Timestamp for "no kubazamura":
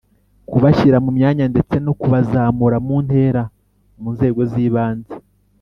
1.85-2.77